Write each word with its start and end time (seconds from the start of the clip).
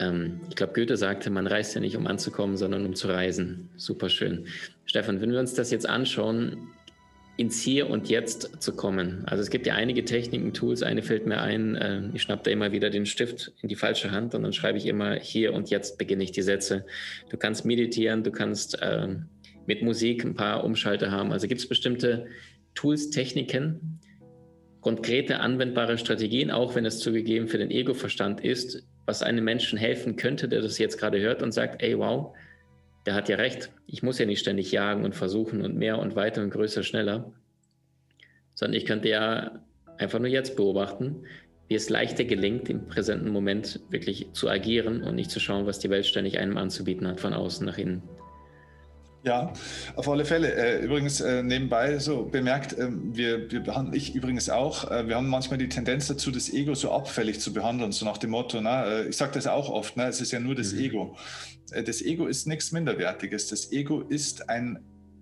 Ähm, 0.00 0.40
ich 0.48 0.56
glaube, 0.56 0.72
Goethe 0.72 0.96
sagte, 0.96 1.30
man 1.30 1.46
reist 1.46 1.74
ja 1.74 1.80
nicht, 1.80 1.96
um 1.96 2.06
anzukommen, 2.06 2.56
sondern 2.56 2.84
um 2.86 2.94
zu 2.94 3.08
reisen. 3.08 3.70
Super 3.76 4.08
schön. 4.08 4.46
Stefan, 4.84 5.20
wenn 5.20 5.32
wir 5.32 5.40
uns 5.40 5.54
das 5.54 5.70
jetzt 5.70 5.88
anschauen, 5.88 6.68
ins 7.38 7.62
Hier 7.62 7.88
und 7.88 8.08
Jetzt 8.08 8.60
zu 8.60 8.74
kommen. 8.74 9.22
Also 9.26 9.42
es 9.42 9.50
gibt 9.50 9.64
ja 9.66 9.74
einige 9.74 10.04
Techniken, 10.04 10.52
Tools. 10.52 10.82
Eine 10.82 11.02
fällt 11.02 11.24
mir 11.24 11.40
ein, 11.40 11.76
äh, 11.76 12.02
ich 12.12 12.22
schnappe 12.22 12.42
da 12.44 12.50
immer 12.50 12.72
wieder 12.72 12.90
den 12.90 13.06
Stift 13.06 13.52
in 13.62 13.68
die 13.68 13.76
falsche 13.76 14.10
Hand 14.10 14.34
und 14.34 14.42
dann 14.42 14.52
schreibe 14.52 14.76
ich 14.76 14.86
immer 14.86 15.14
Hier 15.14 15.54
und 15.54 15.70
Jetzt 15.70 15.98
beginne 15.98 16.24
ich 16.24 16.32
die 16.32 16.42
Sätze. 16.42 16.84
Du 17.30 17.36
kannst 17.36 17.64
meditieren, 17.64 18.24
du 18.24 18.32
kannst 18.32 18.82
äh, 18.82 19.06
mit 19.66 19.82
Musik 19.82 20.24
ein 20.24 20.34
paar 20.34 20.64
Umschalter 20.64 21.12
haben. 21.12 21.30
Also 21.30 21.46
gibt 21.46 21.60
es 21.60 21.68
bestimmte 21.68 22.26
Tools, 22.74 23.10
Techniken, 23.10 24.00
konkrete 24.80 25.38
anwendbare 25.38 25.96
Strategien, 25.96 26.50
auch 26.50 26.74
wenn 26.74 26.86
es 26.86 26.98
zugegeben 26.98 27.46
für 27.46 27.58
den 27.58 27.70
Ego-Verstand 27.70 28.40
ist, 28.40 28.84
was 29.08 29.22
einem 29.22 29.42
Menschen 29.42 29.78
helfen 29.78 30.16
könnte, 30.16 30.48
der 30.48 30.60
das 30.60 30.76
jetzt 30.76 30.98
gerade 30.98 31.18
hört 31.18 31.42
und 31.42 31.52
sagt, 31.52 31.82
ey, 31.82 31.98
wow, 31.98 32.36
der 33.06 33.14
hat 33.14 33.30
ja 33.30 33.36
recht. 33.36 33.70
Ich 33.86 34.02
muss 34.02 34.18
ja 34.18 34.26
nicht 34.26 34.40
ständig 34.40 34.70
jagen 34.70 35.02
und 35.02 35.14
versuchen 35.14 35.62
und 35.62 35.76
mehr 35.76 35.98
und 35.98 36.14
weiter 36.14 36.42
und 36.42 36.50
größer, 36.50 36.82
schneller, 36.82 37.32
sondern 38.52 38.76
ich 38.76 38.84
könnte 38.84 39.08
ja 39.08 39.64
einfach 39.96 40.18
nur 40.18 40.28
jetzt 40.28 40.56
beobachten, 40.56 41.24
wie 41.68 41.74
es 41.74 41.88
leichter 41.88 42.24
gelingt, 42.24 42.68
im 42.68 42.86
präsenten 42.86 43.30
Moment 43.30 43.80
wirklich 43.88 44.30
zu 44.34 44.50
agieren 44.50 45.02
und 45.02 45.14
nicht 45.14 45.30
zu 45.30 45.40
schauen, 45.40 45.64
was 45.64 45.78
die 45.78 45.88
Welt 45.88 46.04
ständig 46.04 46.38
einem 46.38 46.58
anzubieten 46.58 47.08
hat, 47.08 47.18
von 47.18 47.32
außen 47.32 47.64
nach 47.64 47.78
innen. 47.78 48.02
Ja, 49.28 49.52
auf 49.94 50.08
alle 50.08 50.24
Fälle. 50.24 50.54
Äh, 50.54 50.82
übrigens 50.82 51.20
äh, 51.20 51.42
nebenbei 51.42 51.98
so 51.98 52.24
bemerkt, 52.24 52.74
ähm, 52.78 53.14
wir, 53.14 53.50
wir 53.50 53.60
behandeln, 53.60 53.94
ich 53.94 54.14
übrigens 54.14 54.48
auch, 54.48 54.90
äh, 54.90 55.06
wir 55.06 55.16
haben 55.16 55.28
manchmal 55.28 55.58
die 55.58 55.68
Tendenz 55.68 56.06
dazu, 56.06 56.30
das 56.30 56.50
Ego 56.50 56.74
so 56.74 56.92
abfällig 56.92 57.38
zu 57.38 57.52
behandeln, 57.52 57.92
so 57.92 58.06
nach 58.06 58.16
dem 58.16 58.30
Motto, 58.30 58.58
na, 58.62 59.02
ich 59.02 59.18
sage 59.18 59.32
das 59.34 59.46
auch 59.46 59.68
oft, 59.68 59.98
na, 59.98 60.08
es 60.08 60.22
ist 60.22 60.32
ja 60.32 60.40
nur 60.40 60.54
das 60.54 60.72
mhm. 60.72 60.80
Ego. 60.80 61.16
Das 61.84 62.00
Ego 62.00 62.26
ist 62.26 62.46
nichts 62.46 62.72
Minderwertiges. 62.72 63.48
Das 63.48 63.70
Ego 63.70 64.00
ist 64.00 64.48
ein 64.48 64.78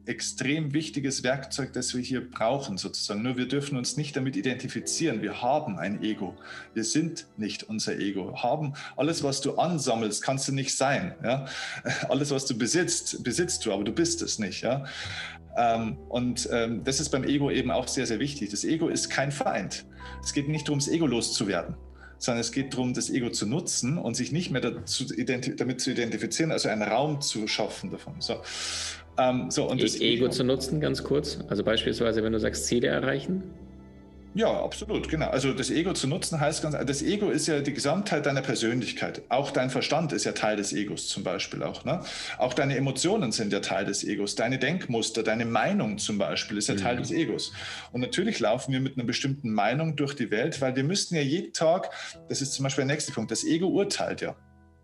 extrem 0.07 0.73
wichtiges 0.73 1.23
Werkzeug, 1.23 1.73
das 1.73 1.95
wir 1.95 2.03
hier 2.03 2.29
brauchen, 2.31 2.79
sozusagen. 2.79 3.23
Nur 3.23 3.37
wir 3.37 3.49
dürfen 3.49 3.77
uns 3.77 3.97
nicht 3.97 4.17
damit 4.17 4.37
identifizieren. 4.37 5.23
Wir 5.23 5.43
haben 5.43 5.79
ein 5.79 6.03
Ego. 6.03 6.37
Wir 6.75 6.85
sind 6.85 7.27
nicht 7.37 7.65
unser 7.65 7.99
Ego. 7.99 8.43
Haben 8.43 8.75
alles, 8.97 9.23
was 9.23 9.41
du 9.41 9.57
ansammelst, 9.57 10.23
kannst 10.23 10.49
du 10.49 10.53
nicht 10.53 10.77
sein. 10.77 11.15
Ja? 11.23 11.47
Alles, 12.09 12.31
was 12.31 12.47
du 12.47 12.57
besitzt, 12.57 13.23
besitzt 13.25 13.67
du, 13.67 13.73
aber 13.73 13.85
du 13.85 13.93
bist 13.93 14.23
es 14.23 14.39
nicht. 14.39 14.63
Ja? 14.63 14.85
Ähm, 15.57 15.99
und 16.09 16.49
ähm, 16.53 16.85
das 16.85 17.01
ist 17.01 17.11
beim 17.11 17.25
Ego 17.25 17.51
eben 17.51 17.71
auch 17.71 17.89
sehr, 17.89 18.07
sehr 18.07 18.21
wichtig. 18.21 18.51
Das 18.51 18.65
Ego 18.65 18.89
ist 18.89 19.09
kein 19.09 19.33
Feind. 19.33 19.87
Es 20.23 20.33
geht 20.33 20.49
nicht 20.49 20.69
darum, 20.69 20.79
das 20.79 20.89
Ego 20.89 21.07
loszuwerden 21.07 21.77
sondern 22.19 22.41
es 22.41 22.53
geht 22.53 22.73
darum, 22.73 22.95
das 22.95 23.11
Ego 23.11 23.31
zu 23.31 23.47
nutzen 23.47 23.99
und 23.99 24.15
sich 24.15 24.33
nicht 24.33 24.51
mehr 24.51 24.63
damit 24.63 24.89
zu 24.89 25.91
identifizieren, 25.91 26.51
also 26.51 26.69
einen 26.69 26.83
Raum 26.83 27.21
zu 27.21 27.47
schaffen 27.47 27.91
davon. 27.91 28.15
So. 28.21 28.41
Ähm, 29.19 29.51
so, 29.51 29.69
und 29.69 29.83
das 29.83 30.01
Ego 30.01 30.29
zu 30.29 30.45
nutzen, 30.45 30.81
ganz 30.81 31.03
kurz. 31.03 31.39
Also 31.49 31.65
beispielsweise, 31.65 32.23
wenn 32.23 32.33
du 32.33 32.39
sagst, 32.39 32.67
Ziele 32.67 32.89
erreichen. 32.89 33.43
Ja, 34.37 34.53
absolut, 34.63 35.09
genau. 35.09 35.29
Also 35.29 35.55
das 35.55 35.71
Ego 35.71 35.95
zu 35.95 36.07
nutzen 36.07 36.39
heißt 36.39 36.63
ganz, 36.63 36.77
das 36.85 37.01
Ego 37.01 37.31
ist 37.31 37.47
ja 37.47 37.61
die 37.61 37.73
Gesamtheit 37.73 38.27
deiner 38.27 38.43
Persönlichkeit. 38.43 39.23
Auch 39.31 39.51
dein 39.51 39.71
Verstand 39.71 40.13
ist 40.13 40.25
ja 40.25 40.33
Teil 40.33 40.59
des 40.59 40.75
Egos 40.75 41.09
zum 41.09 41.25
Beispiel 41.25 41.63
auch. 41.63 41.87
Ne? 41.87 42.03
Auch 42.37 42.53
deine 42.53 42.77
Emotionen 42.77 43.33
sind 43.33 43.51
ja 43.51 43.61
Teil 43.61 43.87
des 43.87 44.05
Egos. 44.05 44.35
Deine 44.35 44.59
Denkmuster, 44.59 45.23
deine 45.23 45.47
Meinung 45.47 45.97
zum 45.97 46.19
Beispiel 46.19 46.59
ist 46.59 46.69
ja 46.69 46.75
Teil 46.75 46.97
mhm. 46.97 47.01
des 47.01 47.13
Egos. 47.13 47.53
Und 47.93 48.03
natürlich 48.03 48.39
laufen 48.39 48.75
wir 48.75 48.81
mit 48.81 48.99
einer 48.99 49.07
bestimmten 49.07 49.55
Meinung 49.55 49.97
durch 49.97 50.15
die 50.15 50.31
Welt, 50.31 50.61
weil 50.61 50.77
wir 50.77 50.85
müssten 50.85 51.15
ja 51.15 51.23
jeden 51.23 51.55
Tag, 51.55 51.89
das 52.29 52.43
ist 52.43 52.53
zum 52.53 52.65
Beispiel 52.65 52.85
der 52.85 52.95
nächste 52.95 53.13
Punkt, 53.13 53.31
das 53.31 53.43
Ego 53.43 53.69
urteilt 53.69 54.21
ja. 54.21 54.37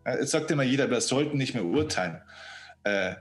Jetzt 0.06 0.30
sagt 0.30 0.50
immer 0.50 0.62
jeder, 0.62 0.90
wir 0.90 1.02
sollten 1.02 1.36
nicht 1.36 1.52
mehr 1.52 1.66
urteilen. 1.66 2.22
Äh, 2.84 3.16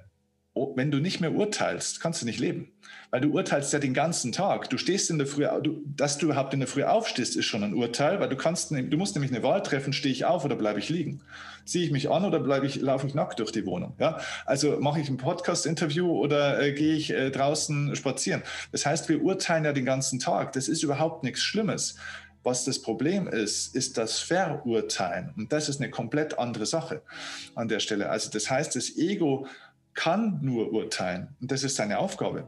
wenn 0.53 0.91
du 0.91 1.00
nicht 1.00 1.22
mehr 1.22 1.34
urteilst, 1.34 2.01
kannst 2.01 2.22
du 2.22 2.25
nicht 2.25 2.39
leben. 2.39 2.72
Weil 3.09 3.22
du 3.22 3.31
urteilst 3.31 3.72
ja 3.72 3.79
den 3.79 3.94
ganzen 3.94 4.31
Tag. 4.31 4.69
Du 4.69 4.78
stehst 4.78 5.09
in 5.09 5.17
der 5.17 5.28
Früh, 5.28 5.45
du, 5.62 5.81
dass 5.85 6.17
du 6.17 6.28
überhaupt 6.28 6.53
in 6.53 6.59
der 6.59 6.67
Früh 6.67 6.84
aufstehst, 6.84 7.35
ist 7.35 7.45
schon 7.45 7.63
ein 7.63 7.73
Urteil, 7.73 8.19
weil 8.19 8.29
du 8.29 8.35
kannst, 8.35 8.72
du 8.72 8.97
musst 8.97 9.16
nämlich 9.16 9.31
eine 9.31 9.44
Wahl 9.44 9.63
treffen, 9.63 9.94
stehe 9.94 10.13
ich 10.13 10.25
auf 10.25 10.44
oder 10.44 10.56
bleibe 10.56 10.79
ich 10.79 10.89
liegen? 10.89 11.22
Ziehe 11.66 11.85
ich 11.85 11.91
mich 11.91 12.09
an 12.09 12.25
oder 12.25 12.39
bleibe 12.39 12.66
ich, 12.66 12.81
laufe 12.81 13.07
ich 13.07 13.13
nackt 13.13 13.39
durch 13.39 13.51
die 13.51 13.66
Wohnung? 13.66 13.95
Ja? 14.00 14.19
Also 14.45 14.79
mache 14.79 15.00
ich 15.00 15.09
ein 15.09 15.17
Podcast-Interview 15.17 16.09
oder 16.09 16.62
äh, 16.62 16.73
gehe 16.73 16.95
ich 16.95 17.12
äh, 17.12 17.31
draußen 17.31 17.95
spazieren? 17.95 18.44
Das 18.72 18.85
heißt, 18.85 19.07
wir 19.09 19.22
urteilen 19.22 19.66
ja 19.66 19.73
den 19.73 19.85
ganzen 19.85 20.19
Tag. 20.19 20.53
Das 20.53 20.68
ist 20.68 20.83
überhaupt 20.83 21.23
nichts 21.23 21.41
Schlimmes. 21.41 21.95
Was 22.44 22.66
das 22.66 22.81
Problem 22.81 23.28
ist, 23.28 23.75
ist 23.75 23.97
das 23.97 24.19
Verurteilen. 24.19 25.31
Und 25.38 25.53
das 25.53 25.69
ist 25.69 25.79
eine 25.79 25.91
komplett 25.91 26.39
andere 26.39 26.66
Sache 26.66 27.03
an 27.53 27.68
der 27.68 27.79
Stelle. 27.79 28.09
Also 28.09 28.31
das 28.31 28.50
heißt, 28.50 28.75
das 28.75 28.97
Ego 28.97 29.45
kann 29.94 30.40
nur 30.41 30.72
urteilen 30.72 31.35
und 31.41 31.52
das 31.52 31.63
ist 31.63 31.75
seine 31.75 32.00
Aufgabe. 32.00 32.47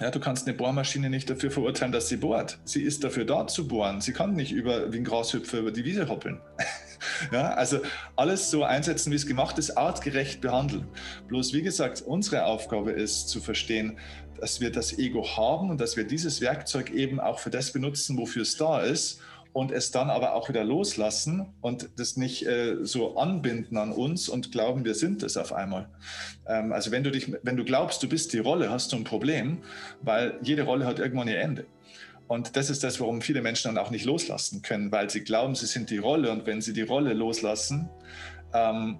Ja, 0.00 0.10
du 0.10 0.20
kannst 0.20 0.48
eine 0.48 0.56
Bohrmaschine 0.56 1.10
nicht 1.10 1.28
dafür 1.28 1.50
verurteilen, 1.50 1.92
dass 1.92 2.08
sie 2.08 2.16
bohrt. 2.16 2.58
Sie 2.64 2.82
ist 2.82 3.04
dafür 3.04 3.24
da 3.24 3.46
zu 3.46 3.68
bohren. 3.68 4.00
Sie 4.00 4.12
kann 4.12 4.34
nicht 4.34 4.50
über, 4.50 4.92
wie 4.92 4.96
ein 4.96 5.04
Grashüpfer 5.04 5.58
über 5.58 5.70
die 5.70 5.84
Wiese 5.84 6.08
hoppeln. 6.08 6.40
ja, 7.32 7.52
also 7.54 7.78
alles 8.16 8.50
so 8.50 8.64
einsetzen, 8.64 9.12
wie 9.12 9.16
es 9.16 9.26
gemacht 9.26 9.58
ist, 9.58 9.76
artgerecht 9.76 10.40
behandeln. 10.40 10.88
Bloß 11.28 11.52
wie 11.52 11.62
gesagt, 11.62 12.00
unsere 12.00 12.46
Aufgabe 12.46 12.90
ist 12.90 13.28
zu 13.28 13.40
verstehen, 13.40 13.98
dass 14.40 14.60
wir 14.60 14.72
das 14.72 14.98
Ego 14.98 15.24
haben 15.36 15.70
und 15.70 15.80
dass 15.80 15.96
wir 15.96 16.04
dieses 16.04 16.40
Werkzeug 16.40 16.90
eben 16.90 17.20
auch 17.20 17.38
für 17.38 17.50
das 17.50 17.72
benutzen, 17.72 18.16
wofür 18.16 18.42
es 18.42 18.56
da 18.56 18.80
ist 18.80 19.20
und 19.52 19.70
es 19.70 19.90
dann 19.90 20.08
aber 20.08 20.34
auch 20.34 20.48
wieder 20.48 20.64
loslassen 20.64 21.46
und 21.60 21.90
das 21.96 22.16
nicht 22.16 22.46
äh, 22.46 22.76
so 22.82 23.16
anbinden 23.16 23.76
an 23.76 23.92
uns 23.92 24.28
und 24.28 24.50
glauben, 24.50 24.84
wir 24.84 24.94
sind 24.94 25.22
es 25.22 25.36
auf 25.36 25.52
einmal. 25.52 25.88
Ähm, 26.46 26.72
also 26.72 26.90
wenn 26.90 27.04
du 27.04 27.10
dich, 27.10 27.32
wenn 27.42 27.56
du 27.56 27.64
glaubst, 27.64 28.02
du 28.02 28.08
bist 28.08 28.32
die 28.32 28.38
Rolle, 28.38 28.70
hast 28.70 28.92
du 28.92 28.96
ein 28.96 29.04
Problem, 29.04 29.58
weil 30.00 30.38
jede 30.42 30.62
Rolle 30.62 30.86
hat 30.86 30.98
irgendwann 30.98 31.28
ihr 31.28 31.40
Ende. 31.40 31.66
Und 32.28 32.56
das 32.56 32.70
ist 32.70 32.82
das, 32.82 32.98
warum 32.98 33.20
viele 33.20 33.42
Menschen 33.42 33.74
dann 33.74 33.84
auch 33.84 33.90
nicht 33.90 34.06
loslassen 34.06 34.62
können, 34.62 34.90
weil 34.90 35.10
sie 35.10 35.22
glauben, 35.22 35.54
sie 35.54 35.66
sind 35.66 35.90
die 35.90 35.98
Rolle 35.98 36.30
und 36.30 36.46
wenn 36.46 36.62
sie 36.62 36.72
die 36.72 36.82
Rolle 36.82 37.12
loslassen, 37.12 37.90
ähm, 38.54 38.98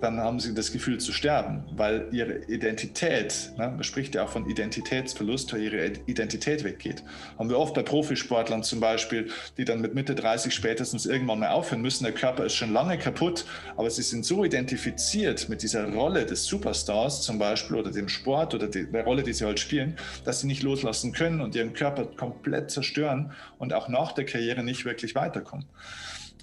dann 0.00 0.18
haben 0.18 0.40
sie 0.40 0.54
das 0.54 0.72
Gefühl 0.72 0.98
zu 0.98 1.12
sterben, 1.12 1.64
weil 1.74 2.08
ihre 2.12 2.44
Identität, 2.44 3.52
ne, 3.56 3.68
man 3.68 3.82
spricht 3.82 4.14
ja 4.14 4.24
auch 4.24 4.28
von 4.28 4.48
Identitätsverlust, 4.48 5.52
weil 5.52 5.62
ihre 5.62 5.92
Identität 6.06 6.64
weggeht. 6.64 7.02
Haben 7.38 7.48
wir 7.48 7.58
oft 7.58 7.74
bei 7.74 7.82
Profisportlern 7.82 8.62
zum 8.62 8.80
Beispiel, 8.80 9.30
die 9.56 9.64
dann 9.64 9.80
mit 9.80 9.94
Mitte 9.94 10.14
30 10.14 10.52
spätestens 10.52 11.06
irgendwann 11.06 11.38
mal 11.38 11.48
aufhören 11.48 11.80
müssen. 11.80 12.04
Der 12.04 12.12
Körper 12.12 12.44
ist 12.44 12.54
schon 12.54 12.72
lange 12.72 12.98
kaputt, 12.98 13.46
aber 13.76 13.88
sie 13.88 14.02
sind 14.02 14.26
so 14.26 14.44
identifiziert 14.44 15.48
mit 15.48 15.62
dieser 15.62 15.90
Rolle 15.90 16.26
des 16.26 16.44
Superstars 16.44 17.22
zum 17.22 17.38
Beispiel 17.38 17.76
oder 17.76 17.90
dem 17.90 18.08
Sport 18.08 18.54
oder 18.54 18.68
der 18.68 19.04
Rolle, 19.04 19.22
die 19.22 19.32
sie 19.32 19.46
halt 19.46 19.60
spielen, 19.60 19.96
dass 20.24 20.40
sie 20.40 20.46
nicht 20.46 20.62
loslassen 20.62 21.12
können 21.12 21.40
und 21.40 21.54
ihren 21.54 21.72
Körper 21.72 22.04
komplett 22.04 22.70
zerstören 22.70 23.32
und 23.58 23.72
auch 23.72 23.88
nach 23.88 24.12
der 24.12 24.26
Karriere 24.26 24.62
nicht 24.62 24.84
wirklich 24.84 25.14
weiterkommen. 25.14 25.66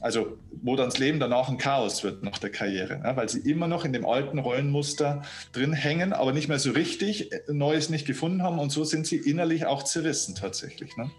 Also 0.04 0.38
wo 0.62 0.76
dann 0.76 0.90
das 0.90 1.00
Leben 1.00 1.22
danach 1.22 1.48
ein 1.48 1.58
Chaos 1.58 2.04
wird 2.04 2.24
nach 2.24 2.38
der 2.38 2.50
Karriere, 2.50 3.00
ja, 3.04 3.16
weil 3.16 3.30
sie 3.30 3.40
immer 3.50 3.70
noch 3.70 3.86
in 3.86 3.94
dem 3.94 4.06
alten 4.06 4.38
Rollenmuster 4.38 5.22
drin 5.54 5.72
hängen, 5.72 6.12
aber 6.12 6.34
nicht 6.34 6.50
mehr 6.50 6.60
so 6.60 6.72
richtig 6.72 7.32
äh, 7.32 7.40
Neues 7.48 7.90
nicht 7.90 8.06
gefunden 8.06 8.44
haben 8.44 8.60
und 8.60 8.70
so 8.70 8.84
sind 8.84 9.08
sie 9.08 9.16
innerlich 9.16 9.66
auch 9.66 9.82
zerrissen 9.84 10.36
tatsächlich. 10.36 10.98
Ne? 10.98 11.10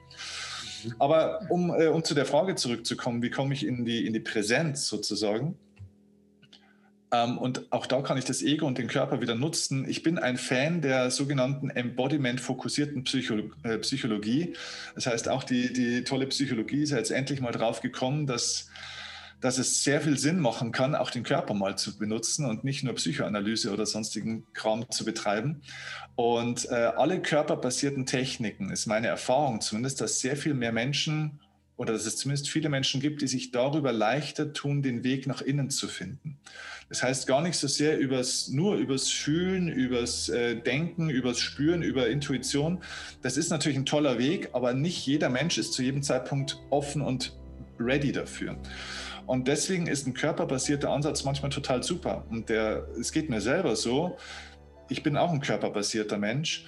Aber 0.99 1.47
um, 1.49 1.71
äh, 1.71 1.87
um 1.87 2.05
zu 2.05 2.15
der 2.15 2.27
Frage 2.27 2.57
zurückzukommen, 2.57 3.23
wie 3.23 3.31
komme 3.31 3.55
ich 3.55 3.67
in 3.67 3.87
die, 3.87 4.07
in 4.07 4.13
die 4.13 4.21
Präsenz 4.21 4.87
sozusagen? 4.87 5.57
Ähm, 7.15 7.39
und 7.39 7.73
auch 7.73 7.87
da 7.87 8.03
kann 8.03 8.19
ich 8.19 8.25
das 8.25 8.43
Ego 8.43 8.67
und 8.67 8.79
den 8.79 8.89
Körper 8.89 9.21
wieder 9.21 9.35
nutzen. 9.35 9.89
Ich 9.89 10.03
bin 10.03 10.19
ein 10.19 10.37
Fan 10.37 10.81
der 10.81 11.11
sogenannten 11.11 11.71
Embodiment-fokussierten 11.71 13.05
Psycho 13.05 13.35
äh, 13.63 13.79
Psychologie. 13.79 14.55
Das 14.95 15.07
heißt, 15.07 15.29
auch 15.29 15.45
die, 15.45 15.73
die 15.73 16.05
tolle 16.05 16.27
Psychologie 16.27 16.83
ist 16.83 16.91
jetzt 16.91 17.11
endlich 17.11 17.41
mal 17.41 17.53
drauf 17.53 17.81
gekommen, 17.81 18.27
dass 18.27 18.69
dass 19.41 19.59
es 19.59 19.85
sehr 19.85 20.01
viel 20.01 20.17
Sinn 20.17 20.41
machen 20.41 20.73
kann, 20.73 20.95
auch 20.95 21.11
den 21.11 21.23
Körper 21.23 21.53
mal 21.53 21.77
zu 21.77 21.99
benutzen 21.99 22.47
und 22.47 22.65
nicht 22.65 22.83
nur 22.83 22.95
Psychoanalyse 22.95 23.71
oder 23.75 23.85
sonstigen 23.85 24.47
Kram 24.55 24.91
zu 24.91 25.05
betreiben. 25.05 25.61
Und 26.15 26.67
äh, 26.71 26.93
alle 26.97 27.21
körperbasierten 27.21 28.07
Techniken, 28.07 28.71
ist 28.71 28.87
meine 28.87 29.09
Erfahrung 29.09 29.61
zumindest, 29.61 30.01
dass 30.01 30.21
sehr 30.21 30.39
viel 30.39 30.55
mehr 30.55 30.73
Menschen 30.73 31.41
oder 31.77 31.93
dass 31.93 32.07
es 32.07 32.17
zumindest 32.17 32.49
viele 32.49 32.71
Menschen 32.71 33.03
gibt, 33.03 33.21
die 33.21 33.27
sich 33.27 33.51
darüber 33.51 33.93
leichter 33.93 34.55
tun, 34.55 34.83
den 34.83 35.05
Weg 35.05 35.27
nach 35.27 35.43
innen 35.43 35.69
zu 35.69 35.89
finden. 35.89 36.39
Das 36.89 37.03
heißt 37.03 37.27
gar 37.27 37.41
nicht 37.43 37.57
so 37.57 37.67
sehr 37.67 37.99
übers, 37.99 38.49
nur 38.49 38.77
übers 38.77 39.09
Fühlen, 39.09 39.69
übers 39.69 40.29
äh, 40.29 40.57
Denken, 40.57 41.11
übers 41.11 41.39
Spüren, 41.39 41.83
über 41.83 42.09
Intuition. 42.09 42.79
Das 43.23 43.37
ist 43.37 43.51
natürlich 43.51 43.79
ein 43.79 43.87
toller 43.87 44.19
Weg, 44.19 44.51
aber 44.53 44.75
nicht 44.75 45.07
jeder 45.07 45.31
Mensch 45.31 45.59
ist 45.59 45.73
zu 45.73 45.83
jedem 45.83 46.03
Zeitpunkt 46.03 46.61
offen 46.71 47.03
und 47.03 47.37
ready 47.79 48.13
dafür. 48.13 48.57
Und 49.27 49.49
deswegen 49.49 49.87
ist 49.87 50.07
ein 50.07 50.15
körperbasierter 50.15 50.91
Ansatz 50.91 51.25
manchmal 51.25 51.51
total 51.51 51.83
super. 51.83 52.25
Und 52.31 52.49
der, 52.49 52.87
es 53.01 53.11
geht 53.11 53.31
mir 53.31 53.41
selber 53.41 53.75
so. 53.75 54.19
Ich 54.91 55.03
bin 55.03 55.17
auch 55.17 55.33
ein 55.33 55.41
körperbasierter 55.41 56.19
Mensch 56.19 56.67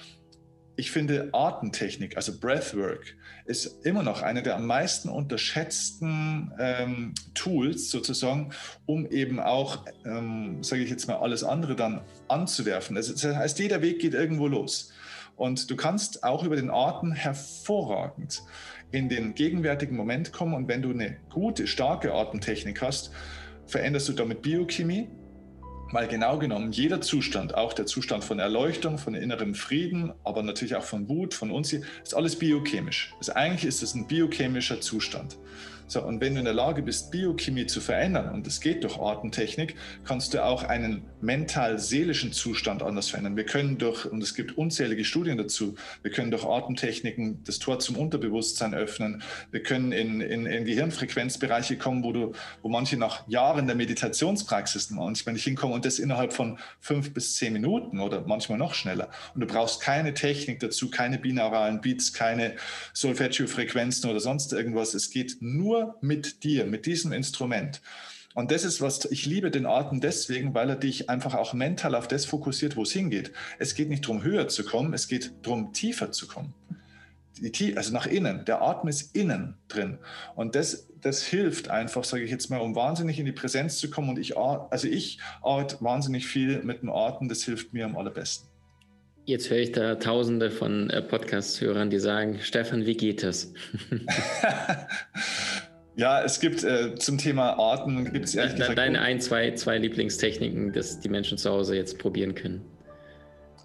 ich 0.77 0.91
finde 0.91 1.29
Artentechnik, 1.33 2.15
also 2.15 2.39
Breathwork, 2.39 3.17
ist 3.45 3.83
immer 3.85 4.03
noch 4.03 4.21
eine 4.21 4.43
der 4.43 4.55
am 4.55 4.67
meisten 4.67 5.09
unterschätzten 5.09 6.53
ähm, 6.59 7.15
Tools 7.33 7.89
sozusagen, 7.89 8.51
um 8.85 9.07
eben 9.07 9.39
auch, 9.39 9.85
ähm, 10.05 10.63
sage 10.63 10.83
ich 10.83 10.91
jetzt 10.91 11.07
mal, 11.07 11.15
alles 11.15 11.43
andere 11.43 11.75
dann 11.75 12.01
anzuwerfen. 12.27 12.95
Das 12.95 13.11
heißt, 13.23 13.57
jeder 13.57 13.81
Weg 13.81 13.99
geht 13.99 14.13
irgendwo 14.13 14.47
los. 14.47 14.93
Und 15.35 15.69
du 15.69 15.75
kannst 15.75 16.23
auch 16.23 16.43
über 16.43 16.55
den 16.55 16.69
Arten 16.69 17.11
hervorragend 17.11 18.43
in 18.91 19.09
den 19.09 19.33
gegenwärtigen 19.33 19.95
Moment 19.95 20.31
kommen. 20.31 20.53
Und 20.53 20.67
wenn 20.67 20.83
du 20.83 20.91
eine 20.91 21.17
gute, 21.29 21.65
starke 21.65 22.13
Artentechnik 22.13 22.81
hast, 22.83 23.11
veränderst 23.65 24.09
du 24.09 24.13
damit 24.13 24.43
Biochemie, 24.43 25.09
weil 25.91 26.07
genau 26.07 26.37
genommen 26.37 26.71
jeder 26.71 27.01
Zustand, 27.01 27.55
auch 27.55 27.73
der 27.73 27.85
Zustand 27.85 28.23
von 28.23 28.39
Erleuchtung, 28.39 28.97
von 28.97 29.15
innerem 29.15 29.55
Frieden, 29.55 30.13
aber 30.23 30.43
natürlich 30.43 30.75
auch 30.75 30.83
von 30.83 31.07
Wut, 31.09 31.33
von 31.33 31.51
Unsicherheit, 31.51 31.87
ist 32.03 32.15
alles 32.15 32.37
biochemisch. 32.37 33.13
Also 33.17 33.33
eigentlich 33.33 33.65
ist 33.65 33.83
es 33.83 33.95
ein 33.95 34.07
biochemischer 34.07 34.81
Zustand. 34.81 35.37
So, 35.89 36.03
und 36.03 36.19
wenn 36.19 36.33
du 36.33 36.39
in 36.39 36.45
der 36.45 36.53
Lage 36.53 36.81
bist, 36.81 37.11
Biochemie 37.11 37.65
zu 37.65 37.79
verändern, 37.79 38.33
und 38.33 38.45
das 38.45 38.59
geht 38.59 38.83
durch 38.83 38.99
Artentechnik, 38.99 39.75
kannst 40.03 40.33
du 40.33 40.43
auch 40.43 40.63
einen 40.63 41.05
mental-seelischen 41.21 42.33
Zustand 42.33 42.83
anders 42.83 43.09
verändern. 43.09 43.37
Wir 43.37 43.45
können 43.45 43.77
durch, 43.77 44.05
und 44.05 44.21
es 44.23 44.33
gibt 44.33 44.57
unzählige 44.57 45.05
Studien 45.05 45.37
dazu, 45.37 45.75
wir 46.01 46.11
können 46.11 46.31
durch 46.31 46.43
Atemtechniken 46.43 47.43
das 47.43 47.59
Tor 47.59 47.79
zum 47.79 47.97
Unterbewusstsein 47.97 48.73
öffnen. 48.73 49.21
Wir 49.51 49.61
können 49.61 49.91
in, 49.91 50.21
in, 50.21 50.45
in 50.45 50.65
Gehirnfrequenzbereiche 50.65 51.77
kommen, 51.77 52.03
wo, 52.03 52.11
du, 52.11 52.33
wo 52.61 52.69
manche 52.69 52.97
nach 52.97 53.27
Jahren 53.27 53.67
der 53.67 53.75
Meditationspraxis 53.75 54.89
manchmal 54.89 55.33
nicht 55.33 55.43
hinkommen 55.43 55.75
und 55.75 55.85
das 55.85 55.99
innerhalb 55.99 56.33
von 56.33 56.57
fünf 56.79 57.13
bis 57.13 57.35
zehn 57.35 57.53
Minuten 57.53 57.99
oder 57.99 58.21
manchmal 58.27 58.57
noch 58.57 58.73
schneller. 58.73 59.09
Und 59.35 59.41
du 59.41 59.47
brauchst 59.47 59.81
keine 59.81 60.13
Technik 60.13 60.59
dazu, 60.59 60.89
keine 60.89 61.17
binauralen 61.17 61.81
Beats, 61.81 62.13
keine 62.13 62.55
Solfeggio-Frequenzen 62.93 64.09
oder 64.09 64.19
sonst 64.19 64.53
irgendwas. 64.53 64.93
Es 64.93 65.09
geht 65.11 65.37
nur 65.41 65.67
nur 65.67 65.97
mit 66.01 66.43
dir, 66.43 66.65
mit 66.65 66.85
diesem 66.85 67.11
Instrument. 67.11 67.81
Und 68.37 68.51
das 68.51 68.63
ist 68.63 68.81
was, 68.81 69.03
ich 69.05 69.25
liebe 69.25 69.49
den 69.49 69.65
Atem 69.65 69.99
deswegen, 69.99 70.53
weil 70.53 70.69
er 70.69 70.75
dich 70.75 71.09
einfach 71.09 71.33
auch 71.33 71.55
mental 71.55 71.95
auf 71.95 72.07
das 72.07 72.25
fokussiert, 72.25 72.75
wo 72.75 72.83
es 72.83 72.91
hingeht. 72.91 73.31
Es 73.57 73.73
geht 73.73 73.89
nicht 73.89 74.03
darum, 74.03 74.21
höher 74.21 74.47
zu 74.47 74.63
kommen, 74.63 74.93
es 74.93 75.07
geht 75.07 75.33
darum, 75.41 75.73
tiefer 75.73 76.11
zu 76.11 76.27
kommen. 76.27 76.53
also 77.75 77.93
nach 77.93 78.05
innen. 78.05 78.45
Der 78.45 78.61
Atem 78.61 78.89
ist 78.89 79.15
innen 79.15 79.55
drin. 79.69 79.97
Und 80.35 80.53
das, 80.53 80.87
das 81.01 81.23
hilft 81.23 81.71
einfach, 81.71 82.03
sage 82.03 82.25
ich 82.25 82.29
jetzt 82.29 82.51
mal, 82.51 82.61
um 82.61 82.75
wahnsinnig 82.75 83.17
in 83.17 83.25
die 83.25 83.31
Präsenz 83.31 83.79
zu 83.79 83.89
kommen. 83.89 84.09
Und 84.09 84.19
ich, 84.19 84.37
also 84.37 84.87
ich 84.87 85.17
art 85.41 85.81
wahnsinnig 85.81 86.27
viel 86.27 86.61
mit 86.61 86.83
dem 86.83 86.91
Atem, 86.91 87.29
das 87.29 87.41
hilft 87.41 87.73
mir 87.73 87.85
am 87.85 87.97
allerbesten. 87.97 88.47
Jetzt 89.25 89.49
höre 89.49 89.57
ich 89.57 89.71
da 89.71 89.95
tausende 89.95 90.51
von 90.51 90.91
äh, 90.91 91.01
Podcast-Hörern, 91.01 91.89
die 91.89 91.97
sagen, 91.97 92.37
Stefan, 92.39 92.85
wie 92.85 92.95
geht 92.95 93.23
das? 93.23 93.51
Ja, 95.97 96.21
es 96.23 96.39
gibt 96.39 96.63
äh, 96.63 96.93
zum 96.95 97.17
Thema 97.17 97.57
Arten 97.57 98.11
gibt 98.13 98.25
es 98.25 98.35
ehrlich 98.35 98.55
gesagt. 98.55 98.77
Deine 98.77 99.01
ein, 99.01 99.19
zwei, 99.19 99.51
zwei 99.55 99.79
Lieblingstechniken, 99.79 100.71
dass 100.71 100.99
die 100.99 101.09
Menschen 101.09 101.39
zu 101.39 101.49
Hause 101.49 101.75
jetzt 101.75 101.97
probieren 101.97 102.35
können. 102.35 102.63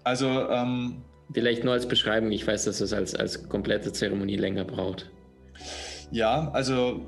Also 0.03 0.49
ähm, 0.49 1.03
vielleicht 1.31 1.63
nur 1.63 1.73
als 1.73 1.87
Beschreibung. 1.87 2.31
Ich 2.31 2.45
weiß, 2.45 2.65
dass 2.65 2.81
es 2.81 2.91
als 2.91 3.13
als 3.13 3.47
komplette 3.47 3.93
Zeremonie 3.93 4.35
länger 4.35 4.65
braucht. 4.65 5.11
Ja, 6.13 6.51
also 6.51 7.01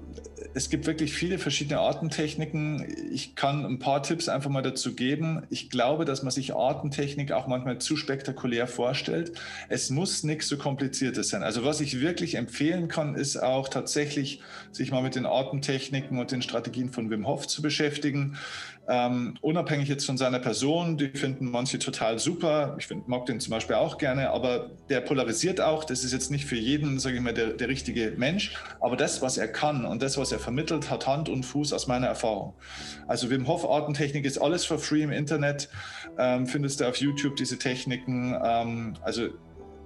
es 0.55 0.71
gibt 0.71 0.87
wirklich 0.87 1.13
viele 1.13 1.37
verschiedene 1.37 1.79
Artentechniken. 1.79 2.87
Ich 3.11 3.35
kann 3.35 3.63
ein 3.63 3.77
paar 3.77 4.01
Tipps 4.01 4.27
einfach 4.27 4.49
mal 4.49 4.63
dazu 4.63 4.95
geben. 4.95 5.43
Ich 5.51 5.69
glaube, 5.69 6.05
dass 6.05 6.23
man 6.23 6.31
sich 6.31 6.55
Artentechnik 6.55 7.31
auch 7.31 7.45
manchmal 7.45 7.77
zu 7.77 7.97
spektakulär 7.97 8.65
vorstellt. 8.65 9.33
Es 9.69 9.91
muss 9.91 10.23
nichts 10.23 10.47
so 10.47 10.57
kompliziertes 10.57 11.29
sein. 11.29 11.43
Also 11.43 11.63
was 11.63 11.81
ich 11.81 12.01
wirklich 12.01 12.33
empfehlen 12.33 12.87
kann, 12.87 13.13
ist 13.13 13.37
auch 13.37 13.69
tatsächlich 13.69 14.41
sich 14.71 14.91
mal 14.91 15.03
mit 15.03 15.13
den 15.13 15.27
Artentechniken 15.27 16.17
und 16.17 16.31
den 16.31 16.41
Strategien 16.41 16.89
von 16.89 17.11
Wim 17.11 17.27
Hof 17.27 17.47
zu 17.47 17.61
beschäftigen. 17.61 18.37
Ähm, 18.87 19.35
unabhängig 19.41 19.89
jetzt 19.89 20.05
von 20.05 20.17
seiner 20.17 20.39
Person, 20.39 20.97
die 20.97 21.09
finden 21.09 21.49
manche 21.49 21.79
total 21.79 22.19
super. 22.19 22.75
Ich 22.79 22.87
find, 22.87 23.07
mag 23.07 23.25
den 23.25 23.39
zum 23.39 23.51
Beispiel 23.51 23.75
auch 23.75 23.97
gerne, 23.97 24.29
aber 24.29 24.71
der 24.89 25.01
polarisiert 25.01 25.59
auch. 25.59 25.83
Das 25.83 26.03
ist 26.03 26.13
jetzt 26.13 26.29
nicht 26.29 26.45
für 26.45 26.55
jeden, 26.55 26.99
sage 26.99 27.15
ich 27.15 27.21
mal, 27.21 27.33
der, 27.33 27.53
der 27.53 27.67
richtige 27.67 28.13
Mensch. 28.17 28.53
Aber 28.79 28.95
das, 28.95 29.21
was 29.21 29.37
er 29.37 29.47
kann 29.47 29.85
und 29.85 30.01
das, 30.01 30.17
was 30.17 30.31
er 30.31 30.39
vermittelt, 30.39 30.89
hat 30.89 31.07
Hand 31.07 31.29
und 31.29 31.43
Fuß 31.43 31.73
aus 31.73 31.87
meiner 31.87 32.07
Erfahrung. 32.07 32.53
Also 33.07 33.29
Wim 33.29 33.47
Hof 33.47 33.67
Artentechnik 33.67 34.25
ist 34.25 34.37
alles 34.37 34.65
for 34.65 34.77
free 34.77 35.01
im 35.01 35.11
Internet. 35.11 35.69
Ähm, 36.17 36.45
findest 36.45 36.79
du 36.79 36.87
auf 36.87 36.97
YouTube 36.97 37.35
diese 37.35 37.57
Techniken. 37.57 38.35
Ähm, 38.43 38.93
also 39.01 39.29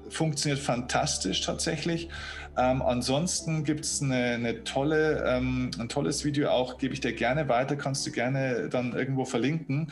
funktioniert 0.10 0.60
fantastisch 0.60 1.42
tatsächlich. 1.42 2.10
Ähm, 2.58 2.82
ansonsten 2.82 3.64
gibt 3.64 3.86
es 3.86 4.02
eine, 4.02 4.34
eine, 4.34 4.64
tolle, 4.64 5.24
ähm, 5.26 5.72
ein 5.80 5.88
tolles 5.88 6.26
Video 6.26 6.50
auch, 6.50 6.78
gebe 6.78 6.94
ich 6.94 7.00
dir 7.00 7.14
gerne 7.14 7.48
weiter, 7.48 7.76
kannst 7.76 8.06
du 8.06 8.12
gerne 8.12 8.70
dann 8.70 8.94
irgendwo 8.94 9.24
verlinken, 9.24 9.92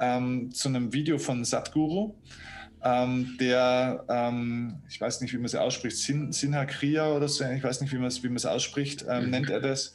ähm, 0.00 0.50
zu 0.52 0.68
einem 0.68 0.92
Video 0.92 1.18
von 1.18 1.44
Satguru. 1.44 2.14
Ähm, 2.82 3.36
der, 3.40 4.04
ähm, 4.08 4.82
ich 4.88 5.00
weiß 5.00 5.20
nicht, 5.20 5.32
wie 5.32 5.36
man 5.36 5.46
es 5.46 5.54
ausspricht, 5.54 5.96
Sin, 5.96 6.32
Sinhakriya 6.32 7.08
oder 7.08 7.28
so, 7.28 7.44
ich 7.44 7.62
weiß 7.62 7.80
nicht, 7.80 7.92
wie 7.92 7.98
man 7.98 8.06
es 8.06 8.22
wie 8.22 8.46
ausspricht, 8.48 9.04
ähm, 9.08 9.24
mhm. 9.24 9.30
nennt 9.30 9.50
er 9.50 9.60
das. 9.60 9.94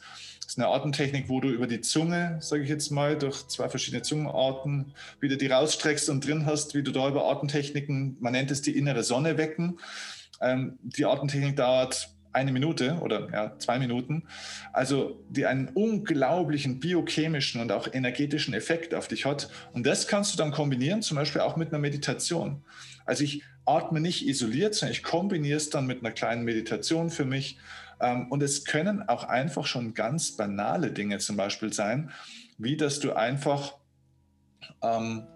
Ist 0.54 0.60
eine 0.60 0.68
Atemtechnik, 0.68 1.28
wo 1.28 1.40
du 1.40 1.48
über 1.48 1.66
die 1.66 1.80
Zunge, 1.80 2.38
sage 2.40 2.62
ich 2.62 2.68
jetzt 2.68 2.92
mal, 2.92 3.18
durch 3.18 3.48
zwei 3.48 3.68
verschiedene 3.68 4.02
Zungenarten 4.02 4.94
wieder 5.18 5.34
die 5.34 5.48
rausstreckst 5.48 6.08
und 6.08 6.24
drin 6.24 6.46
hast, 6.46 6.76
wie 6.76 6.84
du 6.84 6.92
da 6.92 7.08
über 7.08 7.28
Atemtechniken, 7.28 8.16
man 8.20 8.34
nennt 8.34 8.52
es 8.52 8.62
die 8.62 8.78
innere 8.78 9.02
Sonne 9.02 9.36
wecken. 9.36 9.80
Ähm, 10.40 10.78
die 10.84 11.06
Atemtechnik 11.06 11.56
dauert 11.56 12.08
eine 12.32 12.52
Minute 12.52 12.98
oder 13.00 13.28
ja, 13.32 13.58
zwei 13.58 13.80
Minuten, 13.80 14.28
also 14.72 15.24
die 15.28 15.44
einen 15.44 15.70
unglaublichen 15.70 16.78
biochemischen 16.78 17.60
und 17.60 17.72
auch 17.72 17.92
energetischen 17.92 18.54
Effekt 18.54 18.94
auf 18.94 19.08
dich 19.08 19.24
hat. 19.24 19.50
Und 19.72 19.88
das 19.88 20.06
kannst 20.06 20.34
du 20.34 20.38
dann 20.38 20.52
kombinieren, 20.52 21.02
zum 21.02 21.16
Beispiel 21.16 21.40
auch 21.40 21.56
mit 21.56 21.70
einer 21.70 21.80
Meditation. 21.80 22.62
Also 23.06 23.24
ich 23.24 23.42
atme 23.66 24.00
nicht 24.00 24.26
isoliert, 24.26 24.74
sondern 24.74 24.92
ich 24.92 25.02
kombiniere 25.02 25.56
es 25.56 25.70
dann 25.70 25.86
mit 25.86 26.00
einer 26.00 26.12
kleinen 26.12 26.44
Meditation 26.44 27.10
für 27.10 27.24
mich 27.24 27.58
ähm, 28.00 28.30
und 28.30 28.42
es 28.42 28.64
können 28.64 29.08
auch 29.08 29.24
einfach 29.24 29.66
schon 29.66 29.94
ganz 29.94 30.36
banale 30.36 30.90
Dinge 30.90 31.18
zum 31.18 31.36
Beispiel 31.36 31.72
sein, 31.72 32.10
wie 32.58 32.76
dass 32.76 33.00
du 33.00 33.12
einfach 33.14 33.74
ähm, 34.82 35.26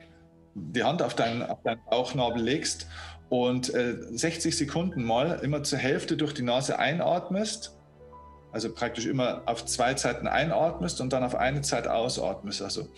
die 0.55 0.83
Hand 0.83 1.03
auf 1.03 1.15
deinen, 1.15 1.43
auf 1.43 1.63
deinen 1.63 1.81
Bauchnabel 1.89 2.43
legst 2.43 2.87
und 3.29 3.73
äh, 3.75 3.97
60 4.11 4.57
Sekunden 4.57 5.05
mal 5.05 5.41
immer 5.43 5.63
zur 5.63 5.79
Hälfte 5.79 6.17
durch 6.17 6.35
die 6.35 6.43
Nase 6.43 6.79
einatmest. 6.79 7.75
Also 8.51 8.73
praktisch 8.73 9.05
immer 9.05 9.43
auf 9.45 9.67
zwei 9.67 9.93
Zeiten 9.95 10.27
einatmest 10.27 11.03
und 11.03 11.13
dann 11.13 11.23
auf 11.23 11.35
eine 11.35 11.61
Zeit 11.61 11.87
ausatmest. 11.87 12.63
Also 12.63 12.89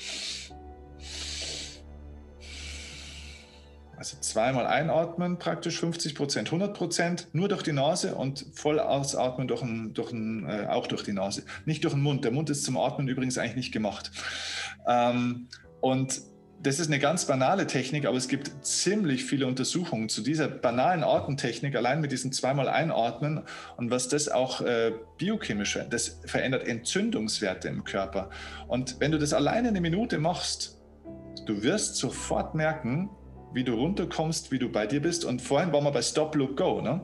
Also 4.00 4.16
zweimal 4.19 4.66
einatmen, 4.66 5.38
praktisch 5.38 5.78
50 5.78 6.14
Prozent, 6.14 6.49
100 6.49 6.75
Prozent, 6.75 7.28
nur 7.35 7.49
durch 7.49 7.62
die 7.62 7.73
Nase 7.73 8.14
und 8.14 8.47
voll 8.54 8.80
ausatmen 8.80 9.47
durch 9.47 9.61
ein, 9.61 9.92
durch 9.92 10.11
ein, 10.11 10.49
äh, 10.49 10.69
auch 10.71 10.87
durch 10.87 11.02
die 11.02 11.12
Nase. 11.12 11.42
Nicht 11.66 11.85
durch 11.85 11.92
den 11.92 12.02
Mund. 12.02 12.25
Der 12.25 12.33
Mund 12.33 12.49
ist 12.49 12.64
zum 12.64 12.78
Atmen 12.78 13.09
übrigens 13.09 13.37
eigentlich 13.37 13.57
nicht 13.57 13.73
gemacht. 13.73 14.11
Ähm, 14.88 15.49
und 15.83 16.23
das 16.62 16.80
ist 16.80 16.87
eine 16.87 16.99
ganz 16.99 17.26
banale 17.26 17.66
Technik, 17.66 18.07
aber 18.07 18.16
es 18.16 18.28
gibt 18.28 18.64
ziemlich 18.64 19.26
viele 19.26 19.47
Untersuchungen 19.47 20.09
zu 20.09 20.23
dieser 20.23 20.49
banalen 20.49 21.04
Atemtechnik, 21.04 21.76
allein 21.76 22.00
mit 22.00 22.11
diesem 22.11 22.33
zweimal 22.33 22.71
Einatmen 22.71 23.42
und 23.76 23.90
was 23.90 24.09
das 24.09 24.30
auch 24.30 24.62
äh, 24.62 24.95
biochemisch, 25.19 25.78
das 25.90 26.23
verändert 26.25 26.66
Entzündungswerte 26.66 27.69
im 27.69 27.85
Körper. 27.85 28.30
Und 28.66 28.99
wenn 28.99 29.12
du 29.12 29.19
das 29.19 29.35
alleine 29.35 29.69
eine 29.69 29.83
Minute 29.83 30.16
machst, 30.16 30.80
du 31.45 31.62
wirst 31.62 31.97
sofort 31.97 32.54
merken, 32.54 33.11
wie 33.52 33.64
du 33.64 33.75
runterkommst, 33.75 34.52
wie 34.52 34.59
du 34.59 34.69
bei 34.69 34.87
dir 34.87 35.00
bist. 35.00 35.25
Und 35.25 35.42
vorhin 35.42 35.73
waren 35.73 35.85
wir 35.85 35.90
bei 35.90 36.02
Stop, 36.02 36.35
Look, 36.35 36.57
Go. 36.57 36.80
Ne? 36.80 37.00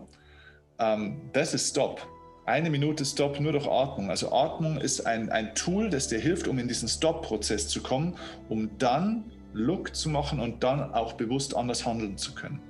Ähm, 0.78 1.20
das 1.32 1.54
ist 1.54 1.70
Stop. 1.70 2.06
Eine 2.44 2.70
Minute 2.70 3.04
Stop 3.04 3.40
nur 3.40 3.52
durch 3.52 3.66
Atmung. 3.66 4.10
Also 4.10 4.32
Atmung 4.32 4.78
ist 4.78 5.04
ein, 5.06 5.30
ein 5.30 5.54
Tool, 5.54 5.90
das 5.90 6.08
dir 6.08 6.20
hilft, 6.20 6.46
um 6.46 6.58
in 6.58 6.68
diesen 6.68 6.88
Stop-Prozess 6.88 7.68
zu 7.68 7.82
kommen, 7.82 8.14
um 8.48 8.70
dann 8.78 9.24
Look 9.52 9.96
zu 9.96 10.08
machen 10.08 10.38
und 10.38 10.62
dann 10.62 10.92
auch 10.92 11.14
bewusst 11.14 11.56
anders 11.56 11.84
handeln 11.84 12.16
zu 12.16 12.34
können. 12.34 12.60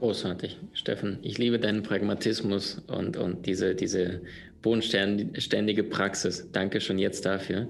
Großartig, 0.00 0.58
Steffen. 0.72 1.18
Ich 1.22 1.38
liebe 1.38 1.58
deinen 1.58 1.82
Pragmatismus 1.82 2.82
und, 2.88 3.16
und 3.16 3.46
diese, 3.46 3.74
diese 3.74 4.20
bodenständige 4.62 5.84
Praxis. 5.84 6.48
Danke 6.52 6.80
schon 6.80 6.98
jetzt 6.98 7.26
dafür. 7.26 7.68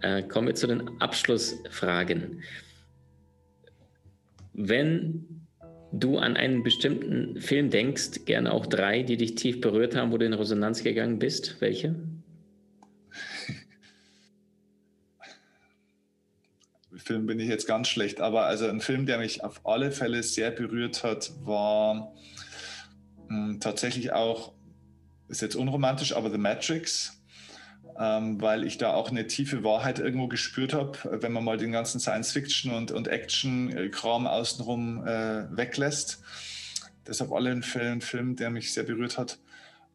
Äh, 0.00 0.22
kommen 0.22 0.48
wir 0.48 0.54
zu 0.54 0.66
den 0.66 1.00
Abschlussfragen. 1.00 2.42
Wenn 4.54 5.46
du 5.92 6.18
an 6.18 6.36
einen 6.36 6.62
bestimmten 6.62 7.40
Film 7.40 7.70
denkst, 7.70 8.24
gerne 8.24 8.52
auch 8.52 8.66
drei, 8.66 9.02
die 9.02 9.16
dich 9.16 9.34
tief 9.34 9.60
berührt 9.60 9.94
haben, 9.94 10.10
wo 10.12 10.18
du 10.18 10.26
in 10.26 10.32
Resonanz 10.32 10.82
gegangen 10.82 11.18
bist, 11.18 11.60
welche? 11.60 11.94
Film 16.96 17.26
bin 17.26 17.40
ich 17.40 17.48
jetzt 17.48 17.66
ganz 17.66 17.88
schlecht, 17.88 18.20
aber 18.20 18.44
also 18.46 18.66
ein 18.68 18.80
Film, 18.80 19.06
der 19.06 19.18
mich 19.18 19.42
auf 19.42 19.66
alle 19.66 19.90
Fälle 19.90 20.22
sehr 20.22 20.50
berührt 20.50 21.02
hat, 21.02 21.32
war 21.44 22.12
mh, 23.28 23.48
hm, 23.48 23.60
tatsächlich 23.60 24.12
auch, 24.12 24.52
ist 25.28 25.42
jetzt 25.42 25.56
unromantisch, 25.56 26.14
aber 26.14 26.30
The 26.30 26.38
Matrix. 26.38 27.21
Ähm, 27.98 28.40
weil 28.40 28.64
ich 28.64 28.78
da 28.78 28.94
auch 28.94 29.10
eine 29.10 29.26
tiefe 29.26 29.64
Wahrheit 29.64 29.98
irgendwo 29.98 30.26
gespürt 30.26 30.72
habe, 30.72 30.98
wenn 31.22 31.32
man 31.32 31.44
mal 31.44 31.58
den 31.58 31.72
ganzen 31.72 32.00
Science-Fiction 32.00 32.72
und, 32.72 32.90
und 32.90 33.08
Action-Kram 33.08 34.26
außenrum 34.26 35.06
äh, 35.06 35.56
weglässt. 35.56 36.22
Deshalb 37.06 37.32
alle 37.32 37.50
ein 37.50 37.62
Film, 37.62 38.00
Film, 38.00 38.36
der 38.36 38.50
mich 38.50 38.72
sehr 38.72 38.84
berührt 38.84 39.18
hat. 39.18 39.38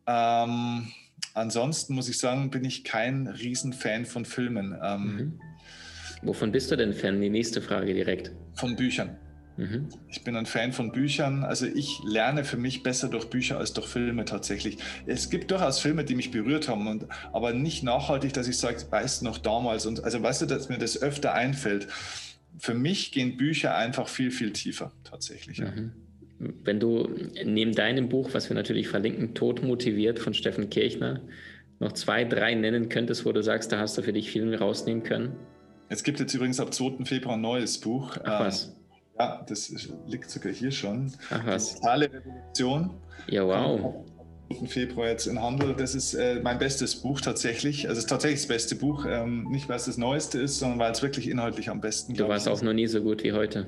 Ähm, 0.06 0.92
ansonsten 1.34 1.96
muss 1.96 2.08
ich 2.10 2.20
sagen, 2.20 2.52
bin 2.52 2.66
ich 2.66 2.84
kein 2.84 3.28
Riesenfan 3.28 4.06
von 4.06 4.26
Filmen. 4.26 4.78
Ähm, 4.82 5.16
mhm. 5.16 5.42
Wovon 6.22 6.52
bist 6.52 6.72
du 6.72 6.76
denn 6.76 6.94
Fan? 6.94 7.22
Die 7.22 7.30
nächste 7.30 7.62
Frage 7.62 7.94
direkt. 7.94 8.32
Von 8.56 8.76
Büchern. 8.76 9.18
Mhm. 9.58 9.90
Ich 10.08 10.24
bin 10.24 10.36
ein 10.36 10.46
Fan 10.46 10.72
von 10.72 10.92
Büchern. 10.92 11.44
Also 11.44 11.66
ich 11.66 12.00
lerne 12.06 12.44
für 12.44 12.58
mich 12.58 12.84
besser 12.84 13.10
durch 13.10 13.26
Bücher 13.26 13.58
als 13.58 13.74
durch 13.74 13.88
Filme 13.88 14.26
tatsächlich. 14.26 14.78
Es 15.06 15.30
gibt 15.30 15.52
durchaus 15.52 15.80
Filme, 15.80 16.04
die 16.04 16.16
mich 16.16 16.32
berührt 16.32 16.70
haben, 16.70 16.88
und, 16.88 17.06
aber 17.34 17.54
nicht 17.54 17.84
nachhaltig, 17.84 18.34
dass 18.34 18.48
ich 18.48 18.58
sage, 18.58 18.78
weißt 18.90 19.22
du 19.22 19.26
noch 19.26 19.40
damals. 19.40 19.86
Und 19.86 20.04
also 20.04 20.22
weißt 20.22 20.44
du, 20.44 20.46
dass 20.46 20.70
mir 20.70 20.78
das 20.78 21.02
öfter 21.02 21.34
einfällt. 21.34 21.88
Für 22.60 22.74
mich 22.74 23.12
gehen 23.12 23.38
Bücher 23.38 23.76
einfach 23.76 24.08
viel, 24.08 24.32
viel 24.32 24.54
tiefer 24.54 24.92
tatsächlich. 25.04 25.58
Ja. 25.58 25.72
Mhm. 25.72 25.92
Wenn 26.40 26.80
du 26.80 27.10
neben 27.44 27.74
deinem 27.74 28.10
Buch, 28.10 28.30
was 28.34 28.50
wir 28.50 28.56
natürlich 28.56 28.88
verlinken, 28.88 29.34
Tod 29.34 29.64
motiviert 29.64 30.20
von 30.20 30.36
Steffen 30.36 30.70
Kirchner, 30.70 31.22
noch 31.80 31.94
zwei, 31.94 32.26
drei 32.26 32.54
nennen 32.54 32.90
könntest, 32.90 33.26
wo 33.26 33.32
du 33.32 33.42
sagst, 33.42 33.72
da 33.72 33.80
hast 33.80 33.98
du 33.98 34.04
für 34.04 34.14
dich 34.14 34.30
viel 34.30 34.54
rausnehmen 34.56 35.04
können? 35.04 35.36
Es 35.90 36.04
gibt 36.04 36.20
jetzt 36.20 36.34
übrigens 36.34 36.60
ab 36.60 36.74
2. 36.74 37.06
Februar 37.06 37.36
ein 37.36 37.42
neues 37.42 37.80
Buch. 37.80 38.18
Ach 38.24 38.42
was? 38.42 38.76
Ja, 39.20 39.44
das 39.48 39.72
liegt 40.06 40.30
sogar 40.30 40.54
hier 40.54 40.72
schon. 40.72 41.12
Ach 41.30 41.46
was? 41.46 41.70
Digitale 41.70 42.12
Revolution. 42.12 42.92
Ja, 43.28 43.46
wow. 43.46 44.06
Am 44.50 44.68
Februar 44.68 45.08
jetzt 45.08 45.28
in 45.28 45.42
Handel. 45.42 45.76
Das 45.76 45.96
ist 45.96 46.14
äh, 46.14 46.40
mein 46.42 46.60
bestes 46.60 46.96
Buch 46.96 47.20
tatsächlich. 47.20 47.88
Also 47.90 47.98
es 47.98 48.06
ist 48.06 48.10
tatsächlich 48.10 48.42
das 48.42 48.48
beste 48.48 48.76
Buch. 48.76 49.06
Ähm, 49.10 49.48
nicht, 49.50 49.68
weil 49.68 49.76
es 49.78 49.86
das 49.86 49.98
Neueste 49.98 50.40
ist, 50.40 50.60
sondern 50.60 50.80
weil 50.80 50.92
es 50.92 51.02
wirklich 51.02 51.30
inhaltlich 51.30 51.70
am 51.70 51.82
besten 51.82 52.14
ist. 52.14 52.20
Du 52.20 52.28
warst 52.28 52.48
auch 52.48 52.62
noch 52.62 52.74
nie 52.74 52.88
so 52.88 53.02
gut 53.02 53.24
wie 53.24 53.34
heute. 53.34 53.66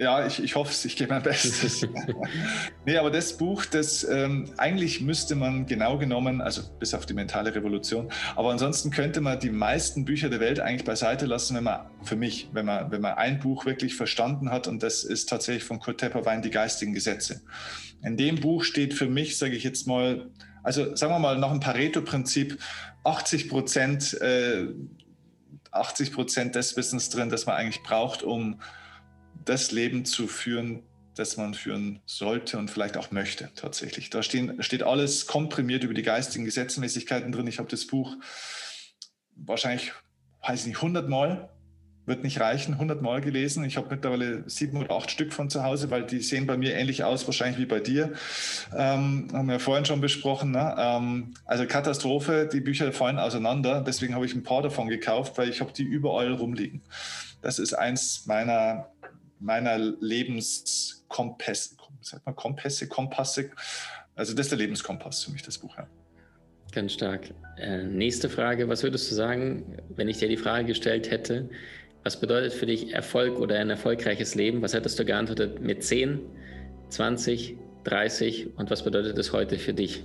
Ja, 0.00 0.26
ich, 0.26 0.42
ich 0.42 0.54
hoffe 0.54 0.72
es, 0.72 0.82
ich 0.86 0.96
gebe 0.96 1.12
mein 1.12 1.22
Bestes. 1.22 1.86
nee, 2.86 2.96
aber 2.96 3.10
das 3.10 3.36
Buch, 3.36 3.66
das 3.66 4.02
ähm, 4.02 4.50
eigentlich 4.56 5.02
müsste 5.02 5.34
man 5.34 5.66
genau 5.66 5.98
genommen, 5.98 6.40
also 6.40 6.62
bis 6.78 6.94
auf 6.94 7.04
die 7.04 7.12
mentale 7.12 7.54
Revolution, 7.54 8.10
aber 8.34 8.50
ansonsten 8.50 8.90
könnte 8.90 9.20
man 9.20 9.38
die 9.38 9.50
meisten 9.50 10.06
Bücher 10.06 10.30
der 10.30 10.40
Welt 10.40 10.58
eigentlich 10.58 10.86
beiseite 10.86 11.26
lassen, 11.26 11.54
wenn 11.54 11.64
man, 11.64 11.80
für 12.02 12.16
mich, 12.16 12.48
wenn 12.54 12.64
man, 12.64 12.90
wenn 12.90 13.02
man 13.02 13.12
ein 13.18 13.40
Buch 13.40 13.66
wirklich 13.66 13.94
verstanden 13.94 14.50
hat 14.50 14.68
und 14.68 14.82
das 14.82 15.04
ist 15.04 15.28
tatsächlich 15.28 15.64
von 15.64 15.80
Kurt 15.80 15.98
Tepperwein, 15.98 16.40
die 16.40 16.50
geistigen 16.50 16.94
Gesetze. 16.94 17.42
In 18.02 18.16
dem 18.16 18.36
Buch 18.36 18.64
steht 18.64 18.94
für 18.94 19.06
mich, 19.06 19.36
sage 19.36 19.54
ich 19.54 19.64
jetzt 19.64 19.86
mal, 19.86 20.30
also 20.62 20.96
sagen 20.96 21.12
wir 21.12 21.18
mal 21.18 21.36
nach 21.38 21.50
dem 21.50 21.60
Pareto-Prinzip, 21.60 22.58
80 23.04 23.50
Prozent, 23.50 24.18
äh, 24.22 24.64
80 25.72 26.14
Prozent 26.14 26.54
des 26.54 26.74
Wissens 26.78 27.10
drin, 27.10 27.28
das 27.28 27.44
man 27.44 27.56
eigentlich 27.56 27.82
braucht, 27.82 28.22
um 28.22 28.60
das 29.50 29.72
Leben 29.72 30.04
zu 30.04 30.28
führen, 30.28 30.84
das 31.16 31.36
man 31.36 31.54
führen 31.54 32.00
sollte 32.06 32.56
und 32.56 32.70
vielleicht 32.70 32.96
auch 32.96 33.10
möchte 33.10 33.50
tatsächlich. 33.56 34.08
Da 34.08 34.22
stehen, 34.22 34.62
steht 34.62 34.84
alles 34.84 35.26
komprimiert 35.26 35.82
über 35.82 35.92
die 35.92 36.02
geistigen 36.02 36.44
Gesetzmäßigkeiten 36.44 37.32
drin. 37.32 37.48
Ich 37.48 37.58
habe 37.58 37.68
das 37.68 37.84
Buch 37.84 38.16
wahrscheinlich, 39.34 39.92
weiß 40.46 40.60
ich 40.60 40.66
nicht, 40.68 40.76
100 40.76 41.08
Mal, 41.08 41.50
wird 42.06 42.22
nicht 42.22 42.38
reichen, 42.40 42.74
100 42.74 43.02
Mal 43.02 43.20
gelesen. 43.20 43.64
Ich 43.64 43.76
habe 43.76 43.88
mittlerweile 43.90 44.48
sieben 44.48 44.76
oder 44.76 44.94
acht 44.94 45.10
Stück 45.10 45.32
von 45.32 45.50
zu 45.50 45.64
Hause, 45.64 45.90
weil 45.90 46.06
die 46.06 46.20
sehen 46.20 46.46
bei 46.46 46.56
mir 46.56 46.76
ähnlich 46.76 47.02
aus, 47.02 47.26
wahrscheinlich 47.26 47.58
wie 47.58 47.66
bei 47.66 47.80
dir. 47.80 48.12
Ähm, 48.76 49.28
haben 49.32 49.48
wir 49.48 49.58
vorhin 49.58 49.84
schon 49.84 50.00
besprochen. 50.00 50.52
Ne? 50.52 50.76
Ähm, 50.78 51.34
also 51.44 51.66
Katastrophe, 51.66 52.48
die 52.50 52.60
Bücher 52.60 52.92
fallen 52.92 53.18
auseinander. 53.18 53.82
Deswegen 53.84 54.14
habe 54.14 54.26
ich 54.26 54.34
ein 54.34 54.44
paar 54.44 54.62
davon 54.62 54.88
gekauft, 54.88 55.38
weil 55.38 55.48
ich 55.48 55.60
habe 55.60 55.72
die 55.72 55.82
überall 55.82 56.32
rumliegen. 56.32 56.82
Das 57.42 57.58
ist 57.58 57.74
eins 57.74 58.26
meiner 58.26 58.90
meiner 59.40 59.78
Lebenskompasse, 59.78 61.76
sagt 62.00 62.26
man 62.26 62.36
Kompasse, 62.36 62.88
Kompasse. 62.88 63.50
Also 64.14 64.34
das 64.34 64.46
ist 64.46 64.50
der 64.50 64.58
Lebenskompass 64.58 65.24
für 65.24 65.32
mich, 65.32 65.42
das 65.42 65.58
Buch. 65.58 65.76
Ja. 65.76 65.86
Ganz 66.72 66.92
stark. 66.92 67.30
Äh, 67.56 67.84
nächste 67.84 68.28
Frage, 68.28 68.68
was 68.68 68.82
würdest 68.82 69.10
du 69.10 69.14
sagen, 69.14 69.78
wenn 69.88 70.08
ich 70.08 70.18
dir 70.18 70.28
die 70.28 70.36
Frage 70.36 70.66
gestellt 70.66 71.10
hätte, 71.10 71.48
was 72.04 72.20
bedeutet 72.20 72.52
für 72.52 72.66
dich 72.66 72.94
Erfolg 72.94 73.38
oder 73.38 73.58
ein 73.58 73.70
erfolgreiches 73.70 74.34
Leben? 74.34 74.62
Was 74.62 74.72
hättest 74.72 74.98
du 74.98 75.04
geantwortet 75.04 75.60
mit 75.60 75.82
10, 75.82 76.20
20, 76.88 77.56
30 77.84 78.56
und 78.56 78.70
was 78.70 78.84
bedeutet 78.84 79.18
es 79.18 79.32
heute 79.32 79.58
für 79.58 79.74
dich? 79.74 80.04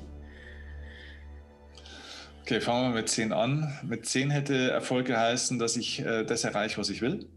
Okay, 2.41 2.61
fangen 2.61 2.91
wir 2.91 3.01
mit 3.01 3.09
10 3.09 3.31
an. 3.31 3.79
Mit 3.83 4.05
10 4.05 4.29
hätte 4.29 4.71
Erfolg 4.71 5.07
geheißen, 5.07 5.57
dass 5.57 5.77
ich 5.77 6.05
äh, 6.05 6.23
das 6.23 6.43
erreiche, 6.43 6.77
was 6.77 6.89
ich 6.89 7.01
will. 7.01 7.27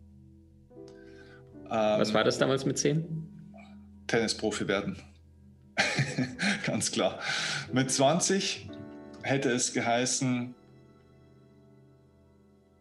Was 1.68 2.14
war 2.14 2.24
das 2.24 2.38
damals 2.38 2.64
mit 2.64 2.78
10? 2.78 3.04
Tennisprofi 4.06 4.68
werden. 4.68 4.96
Ganz 6.66 6.90
klar. 6.90 7.18
Mit 7.72 7.90
20 7.90 8.68
hätte 9.22 9.50
es 9.50 9.72
geheißen, 9.72 10.54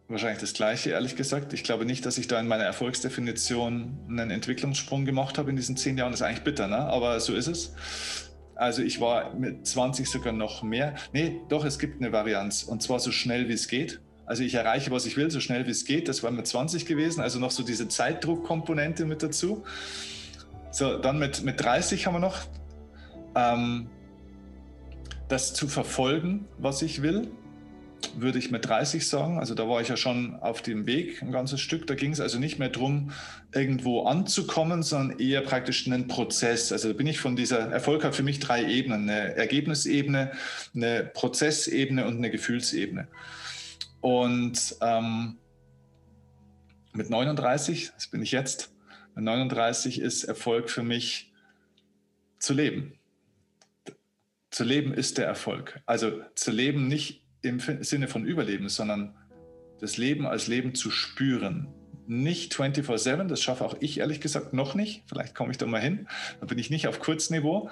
wahrscheinlich 0.08 0.40
das 0.40 0.54
Gleiche, 0.54 0.90
ehrlich 0.90 1.16
gesagt. 1.16 1.52
Ich 1.52 1.64
glaube 1.64 1.84
nicht, 1.84 2.06
dass 2.06 2.18
ich 2.18 2.28
da 2.28 2.40
in 2.40 2.48
meiner 2.48 2.64
Erfolgsdefinition 2.64 3.98
einen 4.08 4.30
Entwicklungssprung 4.30 5.04
gemacht 5.04 5.38
habe 5.38 5.50
in 5.50 5.56
diesen 5.56 5.76
zehn 5.76 5.98
Jahren. 5.98 6.12
Das 6.12 6.20
ist 6.20 6.26
eigentlich 6.26 6.44
bitter, 6.44 6.66
ne? 6.66 6.78
aber 6.78 7.20
so 7.20 7.34
ist 7.34 7.46
es. 7.46 7.74
Also 8.54 8.82
ich 8.82 9.00
war 9.00 9.34
mit 9.34 9.66
20 9.66 10.08
sogar 10.08 10.32
noch 10.32 10.62
mehr. 10.62 10.94
Nee, 11.12 11.40
doch, 11.48 11.64
es 11.64 11.78
gibt 11.78 12.00
eine 12.00 12.10
Varianz 12.10 12.64
und 12.64 12.82
zwar 12.82 12.98
so 12.98 13.12
schnell 13.12 13.48
wie 13.48 13.52
es 13.52 13.68
geht. 13.68 14.00
Also 14.28 14.42
ich 14.42 14.54
erreiche, 14.54 14.90
was 14.90 15.06
ich 15.06 15.16
will, 15.16 15.30
so 15.30 15.40
schnell 15.40 15.66
wie 15.66 15.70
es 15.70 15.86
geht. 15.86 16.06
Das 16.06 16.22
war 16.22 16.30
mit 16.30 16.46
20 16.46 16.84
gewesen, 16.84 17.22
also 17.22 17.38
noch 17.38 17.50
so 17.50 17.62
diese 17.62 17.88
Zeitdruckkomponente 17.88 19.06
mit 19.06 19.22
dazu. 19.22 19.64
So, 20.70 20.98
dann 20.98 21.18
mit, 21.18 21.42
mit 21.42 21.60
30 21.60 22.06
haben 22.06 22.14
wir 22.14 22.20
noch 22.20 22.42
ähm, 23.34 23.88
das 25.28 25.54
zu 25.54 25.66
verfolgen, 25.66 26.46
was 26.58 26.82
ich 26.82 27.00
will, 27.00 27.28
würde 28.16 28.38
ich 28.38 28.50
mit 28.50 28.66
30 28.66 29.08
sagen. 29.08 29.38
Also 29.38 29.54
da 29.54 29.66
war 29.66 29.80
ich 29.80 29.88
ja 29.88 29.96
schon 29.96 30.36
auf 30.36 30.60
dem 30.60 30.86
Weg 30.86 31.22
ein 31.22 31.32
ganzes 31.32 31.62
Stück. 31.62 31.86
Da 31.86 31.94
ging 31.94 32.12
es 32.12 32.20
also 32.20 32.38
nicht 32.38 32.58
mehr 32.58 32.68
darum, 32.68 33.12
irgendwo 33.54 34.02
anzukommen, 34.02 34.82
sondern 34.82 35.18
eher 35.18 35.40
praktisch 35.40 35.86
einen 35.86 36.06
Prozess. 36.06 36.70
Also 36.70 36.88
da 36.88 36.94
bin 36.94 37.06
ich 37.06 37.18
von 37.18 37.34
dieser, 37.34 37.70
Erfolg 37.70 38.04
hat 38.04 38.14
für 38.14 38.22
mich 38.22 38.40
drei 38.40 38.62
Ebenen, 38.64 39.08
eine 39.08 39.36
Ergebnisebene, 39.36 40.32
eine 40.74 41.10
Prozessebene 41.14 42.06
und 42.06 42.18
eine 42.18 42.30
Gefühlsebene. 42.30 43.08
Und 44.00 44.76
ähm, 44.80 45.38
mit 46.92 47.10
39, 47.10 47.92
das 47.94 48.08
bin 48.08 48.22
ich 48.22 48.32
jetzt, 48.32 48.72
mit 49.14 49.24
39 49.24 50.00
ist 50.00 50.24
Erfolg 50.24 50.70
für 50.70 50.82
mich 50.82 51.32
zu 52.38 52.54
leben. 52.54 52.98
Zu 54.50 54.64
leben 54.64 54.94
ist 54.94 55.18
der 55.18 55.26
Erfolg. 55.26 55.80
Also 55.86 56.22
zu 56.34 56.50
leben 56.50 56.88
nicht 56.88 57.24
im 57.42 57.60
Sinne 57.60 58.08
von 58.08 58.24
Überleben, 58.24 58.68
sondern 58.68 59.14
das 59.80 59.96
Leben 59.96 60.26
als 60.26 60.46
Leben 60.46 60.74
zu 60.74 60.90
spüren. 60.90 61.68
Nicht 62.06 62.54
24-7, 62.54 63.24
das 63.24 63.42
schaffe 63.42 63.64
auch 63.64 63.76
ich 63.80 63.98
ehrlich 63.98 64.20
gesagt 64.20 64.54
noch 64.54 64.74
nicht. 64.74 65.02
Vielleicht 65.06 65.34
komme 65.34 65.50
ich 65.50 65.58
da 65.58 65.66
mal 65.66 65.80
hin. 65.80 66.08
Da 66.40 66.46
bin 66.46 66.58
ich 66.58 66.70
nicht 66.70 66.88
auf 66.88 67.00
Kurzniveau. 67.00 67.70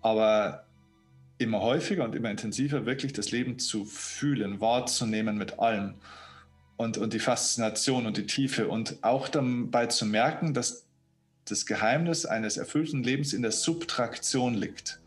Aber 0.00 0.67
immer 1.38 1.60
häufiger 1.60 2.04
und 2.04 2.14
immer 2.14 2.30
intensiver 2.30 2.84
wirklich 2.84 3.12
das 3.12 3.30
Leben 3.30 3.58
zu 3.58 3.84
fühlen, 3.84 4.60
wahrzunehmen 4.60 5.38
mit 5.38 5.58
allem 5.58 5.94
und, 6.76 6.96
und 6.96 7.12
die 7.12 7.18
Faszination 7.18 8.06
und 8.06 8.16
die 8.16 8.26
Tiefe 8.26 8.68
und 8.68 8.96
auch 9.02 9.28
dabei 9.28 9.86
zu 9.86 10.06
merken, 10.06 10.54
dass 10.54 10.86
das 11.44 11.66
Geheimnis 11.66 12.24
eines 12.24 12.56
erfüllten 12.56 13.02
Lebens 13.02 13.32
in 13.32 13.42
der 13.42 13.52
Subtraktion 13.52 14.54
liegt. 14.54 15.00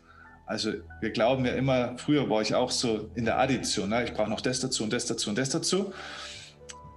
Also 0.46 0.72
wir 1.00 1.10
glauben 1.10 1.46
ja 1.46 1.52
immer, 1.52 1.96
früher 1.96 2.28
war 2.28 2.42
ich 2.42 2.54
auch 2.54 2.70
so 2.70 3.10
in 3.14 3.24
der 3.24 3.38
Addition, 3.38 3.88
ne? 3.88 4.04
ich 4.04 4.12
brauche 4.12 4.28
noch 4.28 4.40
das 4.40 4.60
dazu 4.60 4.84
und 4.84 4.92
das 4.92 5.06
dazu 5.06 5.30
und 5.30 5.38
das 5.38 5.50
dazu. 5.50 5.94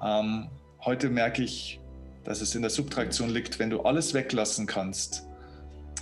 Ähm, 0.04 0.50
heute 0.84 1.10
merke 1.10 1.44
ich, 1.44 1.80
dass 2.26 2.42
es 2.42 2.54
in 2.56 2.62
der 2.62 2.72
Subtraktion 2.72 3.30
liegt, 3.30 3.60
wenn 3.60 3.70
du 3.70 3.82
alles 3.82 4.14
weglassen 4.14 4.66
kannst, 4.66 5.26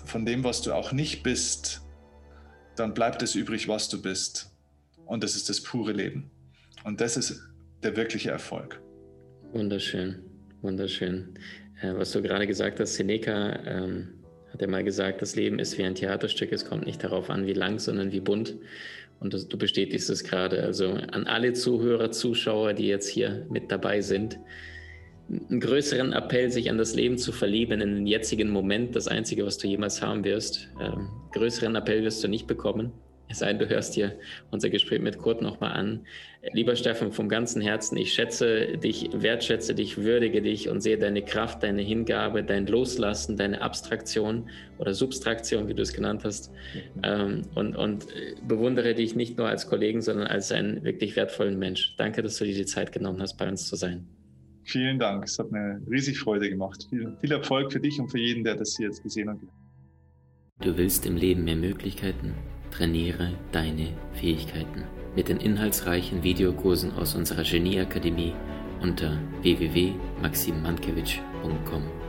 von 0.06 0.25
dem, 0.25 0.44
was 0.44 0.62
du 0.62 0.74
auch 0.74 0.94
nicht 0.94 1.22
bist, 1.22 1.83
dann 2.75 2.94
bleibt 2.94 3.22
es 3.22 3.36
übrig, 3.36 3.68
was 3.68 3.89
du 3.89 4.01
bist. 4.01 4.51
Und 5.06 5.24
das 5.24 5.36
ist 5.36 5.50
das 5.50 5.62
pure 5.62 5.92
Leben. 5.92 6.32
Und 6.84 7.01
das 7.01 7.18
ist 7.18 7.42
der 7.84 7.96
wirkliche 7.96 8.32
Erfolg. 8.32 8.82
Wunderschön, 9.51 10.20
wunderschön. 10.62 11.38
Äh, 11.82 11.94
was 11.96 12.12
du 12.12 12.22
gerade 12.22 12.48
gesagt 12.48 12.80
hast, 12.80 12.96
Seneca 12.96 13.60
ähm, 13.65 14.10
hat 14.51 14.62
ja 14.62 14.68
mal 14.68 14.84
gesagt, 14.84 15.22
das 15.22 15.36
Leben 15.36 15.60
ist 15.60 15.77
wie 15.77 15.84
ein 15.84 15.96
Theaterstück. 15.96 16.51
Es 16.51 16.65
kommt 16.65 16.86
nicht 16.86 17.03
darauf 17.03 17.30
an, 17.30 17.46
wie 17.46 17.53
lang, 17.53 17.80
sondern 17.80 18.12
wie 18.12 18.20
bunt. 18.20 18.56
Und 19.20 19.34
das, 19.34 19.48
du 19.48 19.58
bestätigst 19.58 20.10
es 20.10 20.24
gerade. 20.24 20.63
Also 20.63 20.92
an 20.92 21.27
alle 21.27 21.53
Zuhörer, 21.53 22.12
Zuschauer, 22.12 22.74
die 22.74 22.88
jetzt 22.88 23.08
hier 23.08 23.46
mit 23.50 23.72
dabei 23.72 24.01
sind, 24.01 24.39
einen 25.30 25.60
größeren 25.60 26.13
Appell, 26.13 26.51
sich 26.51 26.70
an 26.70 26.77
das 26.77 26.96
Leben 26.96 27.18
zu 27.18 27.32
verlieben, 27.32 27.82
in 27.82 27.96
den 27.96 28.08
jetzigen 28.08 28.50
Moment, 28.50 28.96
das 28.96 29.08
Einzige, 29.08 29.46
was 29.46 29.58
du 29.58 29.68
jemals 29.68 30.01
haben 30.01 30.24
wirst. 30.24 30.70
Ähm, 30.82 31.10
größeren 31.32 31.75
Appell 31.75 32.03
wirst 32.03 32.24
du 32.24 32.27
nicht 32.27 32.48
bekommen. 32.48 32.92
Es 33.30 33.39
sei 33.39 33.48
denn, 33.48 33.58
du 33.58 33.68
hörst 33.68 33.96
dir 33.96 34.15
unser 34.51 34.70
Gespräch 34.70 35.01
mit 35.01 35.18
Kurt 35.18 35.42
nochmal 35.42 35.72
an. 35.72 36.06
Lieber 36.51 36.75
Steffen, 36.75 37.12
vom 37.12 37.30
ganzen 37.30 37.62
Herzen, 37.62 37.98
ich 37.98 38.13
schätze 38.13 38.77
dich, 38.77 39.10
wertschätze 39.12 39.74
dich, 39.74 39.98
würdige 39.98 40.42
dich 40.42 40.70
und 40.70 40.82
sehe 40.82 41.00
deine 41.00 41.24
Kraft, 41.24 41.63
deine 41.63 41.82
Hingabe, 41.82 42.44
dein 42.44 42.68
Loslassen, 42.68 43.36
deine 43.36 43.62
Abstraktion 43.62 44.50
oder 44.77 44.94
Substraktion, 44.94 45.68
wie 45.68 45.74
du 45.74 45.82
es 45.82 45.94
genannt 45.94 46.24
hast. 46.25 46.51
Mhm. 46.96 47.44
und, 47.56 47.75
und 47.75 48.06
bewundere 48.48 48.94
dich 48.94 49.15
nicht 49.15 49.38
nur 49.38 49.48
als 49.48 49.68
Kollegen, 49.68 50.01
sondern 50.01 50.27
als 50.27 50.51
einen 50.51 50.84
wirklich 50.84 51.15
wertvollen 51.15 51.58
Mensch. 51.58 51.96
Danke, 51.98 52.22
dass 52.22 52.38
du 52.38 52.46
dir 52.46 52.53
die 52.53 52.65
Zeit 52.65 52.92
genommen 52.92 53.20
hast, 53.20 53.38
bei 53.38 53.48
uns 53.48 53.68
zu 53.68 53.75
sein. 53.75 54.06
Vielen 54.65 55.00
Dank. 55.00 55.24
Es 55.25 55.39
hat 55.39 55.51
mir 55.51 55.82
riesig 55.89 56.20
Freude 56.20 56.50
gemacht. 56.50 56.86
Viel, 56.89 57.15
viel 57.20 57.32
Erfolg 57.32 57.72
für 57.72 57.79
dich 57.79 58.00
und 58.00 58.10
für 58.10 58.20
jeden, 58.20 58.43
der 58.43 58.55
das 58.55 58.75
hier 58.77 58.88
jetzt 58.88 59.03
gesehen 59.03 59.29
hat. 59.29 59.38
Du 60.62 60.77
willst 60.77 61.05
im 61.05 61.17
Leben 61.17 61.43
mehr 61.43 61.55
Möglichkeiten? 61.55 62.34
Trainiere 62.72 63.34
deine 63.51 63.89
Fähigkeiten 64.13 64.84
mit 65.15 65.29
den 65.29 65.38
inhaltsreichen 65.38 66.24
Videokursen 66.24 66.91
aus 66.93 67.13
unserer 67.15 67.43
Genieakademie 67.43 68.34
unter 68.82 69.20
www.maximmankiewicz.com. 69.41 72.02